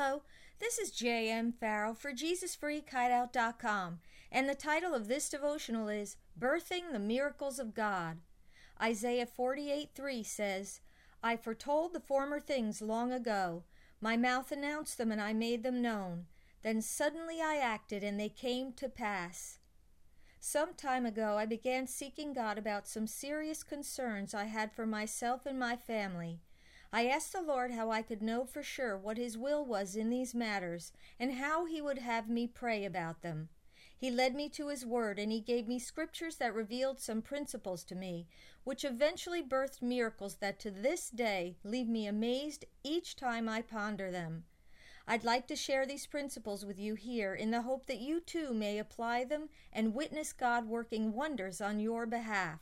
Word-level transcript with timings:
Hello, 0.00 0.22
this 0.60 0.78
is 0.78 0.92
J.M. 0.92 1.50
Farrell 1.50 1.92
for 1.92 2.12
JesusFreakHideout.com, 2.12 3.98
and 4.30 4.48
the 4.48 4.54
title 4.54 4.94
of 4.94 5.08
this 5.08 5.28
devotional 5.28 5.88
is 5.88 6.14
Birthing 6.38 6.92
the 6.92 7.00
Miracles 7.00 7.58
of 7.58 7.74
God. 7.74 8.18
Isaiah 8.80 9.26
48 9.26 9.90
3 9.96 10.22
says, 10.22 10.80
I 11.20 11.34
foretold 11.34 11.94
the 11.94 12.00
former 12.00 12.38
things 12.38 12.80
long 12.80 13.10
ago. 13.10 13.64
My 14.00 14.16
mouth 14.16 14.52
announced 14.52 14.98
them, 14.98 15.10
and 15.10 15.20
I 15.20 15.32
made 15.32 15.64
them 15.64 15.82
known. 15.82 16.26
Then 16.62 16.80
suddenly 16.80 17.40
I 17.42 17.56
acted, 17.56 18.04
and 18.04 18.20
they 18.20 18.28
came 18.28 18.72
to 18.74 18.88
pass. 18.88 19.58
Some 20.38 20.74
time 20.74 21.06
ago, 21.06 21.36
I 21.38 21.44
began 21.44 21.88
seeking 21.88 22.32
God 22.34 22.56
about 22.56 22.86
some 22.86 23.08
serious 23.08 23.64
concerns 23.64 24.32
I 24.32 24.44
had 24.44 24.70
for 24.70 24.86
myself 24.86 25.44
and 25.44 25.58
my 25.58 25.74
family. 25.74 26.38
I 26.90 27.06
asked 27.06 27.32
the 27.32 27.42
Lord 27.42 27.72
how 27.72 27.90
I 27.90 28.00
could 28.00 28.22
know 28.22 28.46
for 28.46 28.62
sure 28.62 28.96
what 28.96 29.18
His 29.18 29.36
will 29.36 29.64
was 29.64 29.94
in 29.94 30.08
these 30.08 30.34
matters 30.34 30.92
and 31.20 31.34
how 31.34 31.66
He 31.66 31.82
would 31.82 31.98
have 31.98 32.30
me 32.30 32.46
pray 32.46 32.84
about 32.84 33.20
them. 33.20 33.50
He 33.94 34.10
led 34.10 34.34
me 34.34 34.48
to 34.50 34.68
His 34.68 34.86
Word 34.86 35.18
and 35.18 35.30
He 35.30 35.40
gave 35.40 35.68
me 35.68 35.78
scriptures 35.78 36.36
that 36.36 36.54
revealed 36.54 36.98
some 36.98 37.20
principles 37.20 37.84
to 37.84 37.94
me, 37.94 38.26
which 38.64 38.84
eventually 38.84 39.42
birthed 39.42 39.82
miracles 39.82 40.36
that 40.36 40.58
to 40.60 40.70
this 40.70 41.10
day 41.10 41.56
leave 41.62 41.88
me 41.88 42.06
amazed 42.06 42.64
each 42.82 43.16
time 43.16 43.48
I 43.48 43.60
ponder 43.60 44.10
them. 44.10 44.44
I'd 45.06 45.24
like 45.24 45.46
to 45.48 45.56
share 45.56 45.84
these 45.84 46.06
principles 46.06 46.64
with 46.64 46.78
you 46.78 46.94
here 46.94 47.34
in 47.34 47.50
the 47.50 47.62
hope 47.62 47.86
that 47.86 48.00
you 48.00 48.20
too 48.20 48.54
may 48.54 48.78
apply 48.78 49.24
them 49.24 49.48
and 49.72 49.94
witness 49.94 50.32
God 50.32 50.66
working 50.66 51.12
wonders 51.12 51.60
on 51.60 51.80
your 51.80 52.06
behalf. 52.06 52.60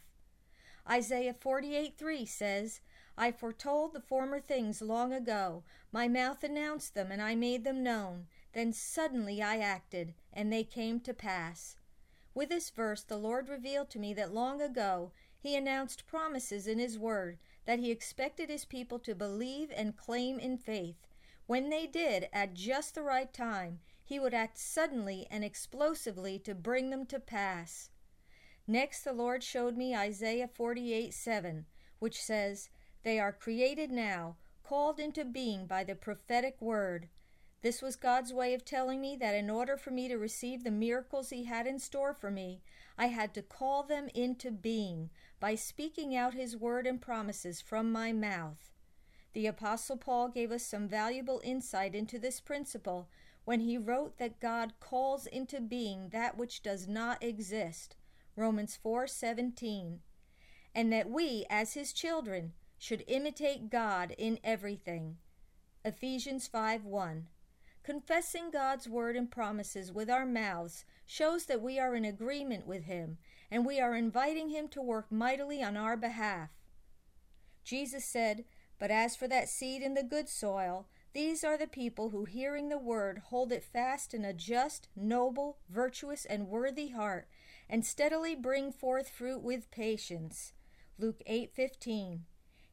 Isaiah 0.88 1.34
48 1.34 1.98
3 1.98 2.24
says, 2.24 2.80
I 3.18 3.32
foretold 3.32 3.94
the 3.94 4.00
former 4.00 4.40
things 4.40 4.82
long 4.82 5.12
ago. 5.12 5.64
My 5.90 6.06
mouth 6.06 6.44
announced 6.44 6.94
them, 6.94 7.10
and 7.10 7.22
I 7.22 7.34
made 7.34 7.64
them 7.64 7.82
known. 7.82 8.26
Then 8.52 8.72
suddenly 8.72 9.42
I 9.42 9.58
acted, 9.58 10.14
and 10.32 10.52
they 10.52 10.64
came 10.64 11.00
to 11.00 11.14
pass. 11.14 11.76
With 12.34 12.50
this 12.50 12.68
verse, 12.68 13.02
the 13.02 13.16
Lord 13.16 13.48
revealed 13.48 13.88
to 13.90 13.98
me 13.98 14.12
that 14.14 14.34
long 14.34 14.60
ago 14.60 15.12
He 15.38 15.56
announced 15.56 16.06
promises 16.06 16.66
in 16.66 16.78
His 16.78 16.98
Word 16.98 17.38
that 17.64 17.78
He 17.78 17.90
expected 17.90 18.50
His 18.50 18.66
people 18.66 18.98
to 18.98 19.14
believe 19.14 19.72
and 19.74 19.96
claim 19.96 20.38
in 20.38 20.58
faith. 20.58 21.06
When 21.46 21.70
they 21.70 21.86
did, 21.86 22.28
at 22.34 22.52
just 22.52 22.94
the 22.94 23.02
right 23.02 23.32
time, 23.32 23.80
He 24.04 24.18
would 24.18 24.34
act 24.34 24.58
suddenly 24.58 25.26
and 25.30 25.42
explosively 25.42 26.38
to 26.40 26.54
bring 26.54 26.90
them 26.90 27.06
to 27.06 27.18
pass. 27.18 27.88
Next, 28.66 29.04
the 29.04 29.14
Lord 29.14 29.42
showed 29.42 29.76
me 29.78 29.96
Isaiah 29.96 30.48
48 30.48 31.14
7, 31.14 31.64
which 31.98 32.20
says, 32.20 32.68
they 33.06 33.20
are 33.20 33.30
created 33.30 33.92
now, 33.92 34.34
called 34.64 34.98
into 34.98 35.24
being 35.24 35.64
by 35.64 35.84
the 35.84 35.94
prophetic 35.94 36.60
word. 36.60 37.06
This 37.62 37.80
was 37.80 37.94
God's 37.94 38.32
way 38.32 38.52
of 38.52 38.64
telling 38.64 39.00
me 39.00 39.14
that 39.14 39.36
in 39.36 39.48
order 39.48 39.76
for 39.76 39.92
me 39.92 40.08
to 40.08 40.16
receive 40.16 40.64
the 40.64 40.72
miracles 40.72 41.30
He 41.30 41.44
had 41.44 41.68
in 41.68 41.78
store 41.78 42.12
for 42.12 42.32
me, 42.32 42.62
I 42.98 43.06
had 43.06 43.32
to 43.34 43.42
call 43.42 43.84
them 43.84 44.08
into 44.12 44.50
being 44.50 45.10
by 45.38 45.54
speaking 45.54 46.16
out 46.16 46.34
His 46.34 46.56
word 46.56 46.84
and 46.84 47.00
promises 47.00 47.60
from 47.60 47.92
my 47.92 48.12
mouth. 48.12 48.72
The 49.34 49.46
Apostle 49.46 49.98
Paul 49.98 50.26
gave 50.26 50.50
us 50.50 50.64
some 50.64 50.88
valuable 50.88 51.40
insight 51.44 51.94
into 51.94 52.18
this 52.18 52.40
principle 52.40 53.08
when 53.44 53.60
he 53.60 53.78
wrote 53.78 54.18
that 54.18 54.40
God 54.40 54.72
calls 54.80 55.28
into 55.28 55.60
being 55.60 56.08
that 56.08 56.36
which 56.36 56.60
does 56.60 56.88
not 56.88 57.22
exist. 57.22 57.94
Romans 58.34 58.76
4:17. 58.76 60.00
And 60.74 60.92
that 60.92 61.08
we 61.08 61.46
as 61.48 61.74
his 61.74 61.92
children 61.92 62.52
should 62.78 63.04
imitate 63.06 63.70
God 63.70 64.14
in 64.18 64.38
everything. 64.44 65.16
Ephesians 65.84 66.46
5 66.48 66.84
1. 66.84 67.28
Confessing 67.82 68.50
God's 68.50 68.88
word 68.88 69.14
and 69.16 69.30
promises 69.30 69.92
with 69.92 70.10
our 70.10 70.26
mouths 70.26 70.84
shows 71.06 71.46
that 71.46 71.62
we 71.62 71.78
are 71.78 71.94
in 71.94 72.04
agreement 72.04 72.66
with 72.66 72.84
Him 72.84 73.18
and 73.50 73.64
we 73.64 73.78
are 73.80 73.94
inviting 73.94 74.50
Him 74.50 74.66
to 74.68 74.82
work 74.82 75.06
mightily 75.10 75.62
on 75.62 75.76
our 75.76 75.96
behalf. 75.96 76.50
Jesus 77.62 78.04
said, 78.04 78.44
But 78.78 78.90
as 78.90 79.14
for 79.14 79.28
that 79.28 79.48
seed 79.48 79.82
in 79.82 79.94
the 79.94 80.02
good 80.02 80.28
soil, 80.28 80.86
these 81.12 81.44
are 81.44 81.56
the 81.56 81.66
people 81.66 82.10
who, 82.10 82.24
hearing 82.24 82.68
the 82.68 82.76
word, 82.76 83.22
hold 83.28 83.50
it 83.50 83.64
fast 83.64 84.12
in 84.12 84.24
a 84.24 84.34
just, 84.34 84.88
noble, 84.94 85.58
virtuous, 85.70 86.24
and 86.24 86.48
worthy 86.48 86.88
heart, 86.88 87.28
and 87.70 87.86
steadily 87.86 88.34
bring 88.34 88.70
forth 88.70 89.08
fruit 89.08 89.42
with 89.42 89.70
patience. 89.70 90.52
Luke 90.98 91.22
8:15. 91.26 92.26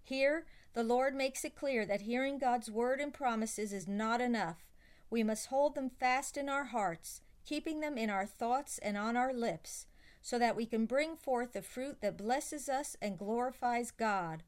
Here, 0.03 0.46
the 0.74 0.84
Lord 0.84 1.16
makes 1.16 1.46
it 1.46 1.56
clear 1.56 1.86
that 1.86 2.02
hearing 2.02 2.38
God's 2.38 2.69
word 2.69 3.00
and 3.00 3.14
promises 3.14 3.72
is 3.72 3.88
not 3.88 4.19
enough. 4.19 4.66
We 5.09 5.24
must 5.24 5.47
hold 5.47 5.75
them 5.75 5.90
fast 5.90 6.36
in 6.36 6.50
our 6.50 6.66
hearts, 6.66 7.22
keeping 7.46 7.80
them 7.80 7.97
in 7.97 8.09
our 8.09 8.25
thoughts 8.25 8.80
and 8.80 8.97
on 8.97 9.16
our 9.16 9.34
lips, 9.34 9.88
so 10.22 10.38
that 10.40 10.56
we 10.56 10.66
can 10.66 10.86
bring 10.86 11.16
forth 11.16 11.53
the 11.53 11.62
fruit 11.62 12.02
that 12.02 12.18
blesses 12.18 12.68
us 12.68 12.97
and 13.02 13.18
glorifies 13.18 13.91
God. 13.91 14.44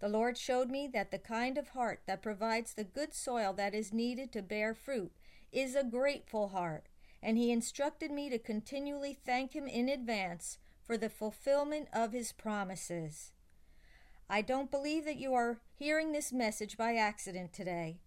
The 0.00 0.08
Lord 0.08 0.36
showed 0.36 0.70
me 0.70 0.88
that 0.92 1.10
the 1.10 1.18
kind 1.18 1.56
of 1.56 1.68
heart 1.68 2.00
that 2.06 2.22
provides 2.22 2.74
the 2.74 2.84
good 2.84 3.14
soil 3.14 3.52
that 3.54 3.74
is 3.74 3.92
needed 3.92 4.32
to 4.32 4.42
bear 4.42 4.74
fruit 4.74 5.12
is 5.52 5.74
a 5.74 5.84
grateful 5.84 6.48
heart, 6.48 6.88
and 7.22 7.38
He 7.38 7.50
instructed 7.50 8.10
me 8.10 8.28
to 8.30 8.38
continually 8.38 9.18
thank 9.24 9.52
Him 9.52 9.66
in 9.66 9.88
advance 9.88 10.58
for 10.82 10.96
the 10.96 11.10
fulfillment 11.10 11.88
of 11.92 12.12
His 12.12 12.32
promises. 12.32 13.32
I 14.32 14.42
don't 14.42 14.70
believe 14.70 15.06
that 15.06 15.16
you 15.16 15.34
are 15.34 15.58
hearing 15.74 16.12
this 16.12 16.32
message 16.32 16.76
by 16.76 16.94
accident 16.94 17.52
today. 17.52 17.98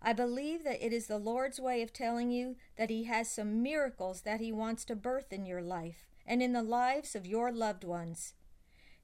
I 0.00 0.12
believe 0.12 0.62
that 0.62 0.80
it 0.80 0.92
is 0.92 1.08
the 1.08 1.18
Lord's 1.18 1.58
way 1.58 1.82
of 1.82 1.92
telling 1.92 2.30
you 2.30 2.54
that 2.78 2.88
He 2.88 3.04
has 3.04 3.28
some 3.28 3.64
miracles 3.64 4.20
that 4.20 4.38
He 4.38 4.52
wants 4.52 4.84
to 4.84 4.94
birth 4.94 5.32
in 5.32 5.44
your 5.44 5.60
life 5.60 6.06
and 6.24 6.40
in 6.40 6.52
the 6.52 6.62
lives 6.62 7.16
of 7.16 7.26
your 7.26 7.50
loved 7.50 7.82
ones. 7.82 8.34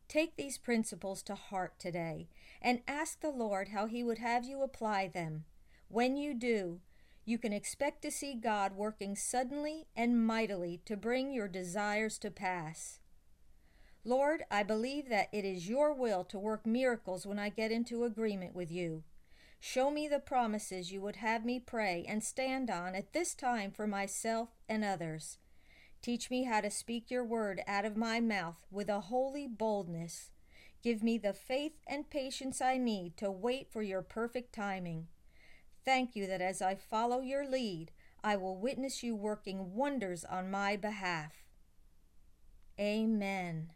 Take 0.06 0.36
these 0.36 0.56
principles 0.56 1.20
to 1.24 1.34
heart 1.34 1.80
today 1.80 2.28
and 2.62 2.82
ask 2.86 3.20
the 3.20 3.30
Lord 3.30 3.70
how 3.70 3.86
He 3.86 4.04
would 4.04 4.18
have 4.18 4.44
you 4.44 4.62
apply 4.62 5.08
them. 5.08 5.46
When 5.88 6.16
you 6.16 6.32
do, 6.32 6.78
you 7.24 7.38
can 7.38 7.52
expect 7.52 8.02
to 8.02 8.12
see 8.12 8.34
God 8.34 8.76
working 8.76 9.16
suddenly 9.16 9.88
and 9.96 10.24
mightily 10.24 10.80
to 10.84 10.96
bring 10.96 11.32
your 11.32 11.48
desires 11.48 12.18
to 12.18 12.30
pass. 12.30 13.00
Lord, 14.04 14.44
I 14.50 14.62
believe 14.62 15.08
that 15.08 15.28
it 15.32 15.44
is 15.44 15.68
your 15.68 15.92
will 15.92 16.24
to 16.24 16.38
work 16.38 16.64
miracles 16.64 17.26
when 17.26 17.38
I 17.38 17.48
get 17.48 17.72
into 17.72 18.04
agreement 18.04 18.54
with 18.54 18.70
you. 18.70 19.02
Show 19.60 19.90
me 19.90 20.06
the 20.06 20.20
promises 20.20 20.92
you 20.92 21.00
would 21.00 21.16
have 21.16 21.44
me 21.44 21.58
pray 21.58 22.04
and 22.08 22.22
stand 22.22 22.70
on 22.70 22.94
at 22.94 23.12
this 23.12 23.34
time 23.34 23.72
for 23.72 23.86
myself 23.86 24.50
and 24.68 24.84
others. 24.84 25.38
Teach 26.00 26.30
me 26.30 26.44
how 26.44 26.60
to 26.60 26.70
speak 26.70 27.10
your 27.10 27.24
word 27.24 27.60
out 27.66 27.84
of 27.84 27.96
my 27.96 28.20
mouth 28.20 28.64
with 28.70 28.88
a 28.88 29.00
holy 29.00 29.48
boldness. 29.48 30.30
Give 30.82 31.02
me 31.02 31.18
the 31.18 31.32
faith 31.32 31.72
and 31.88 32.08
patience 32.08 32.60
I 32.60 32.76
need 32.76 33.16
to 33.16 33.32
wait 33.32 33.72
for 33.72 33.82
your 33.82 34.02
perfect 34.02 34.54
timing. 34.54 35.08
Thank 35.84 36.14
you 36.14 36.26
that 36.28 36.40
as 36.40 36.62
I 36.62 36.76
follow 36.76 37.20
your 37.20 37.48
lead, 37.48 37.90
I 38.22 38.36
will 38.36 38.56
witness 38.56 39.02
you 39.02 39.16
working 39.16 39.74
wonders 39.74 40.24
on 40.24 40.50
my 40.50 40.76
behalf. 40.76 41.32
Amen. 42.78 43.70